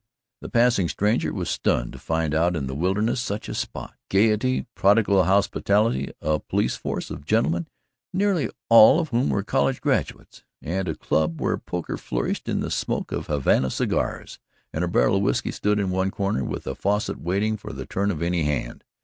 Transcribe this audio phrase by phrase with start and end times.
[0.41, 4.65] The passing stranger was stunned to find out in the wilderness such a spot; gayety,
[4.73, 7.67] prodigal hospitality, a police force of gentlemen
[8.11, 12.71] nearly all of whom were college graduates and a club, where poker flourished in the
[12.71, 14.39] smoke of Havana cigars,
[14.73, 17.85] and a barrel of whiskey stood in one corner with a faucet waiting for the
[17.85, 18.83] turn of any hand.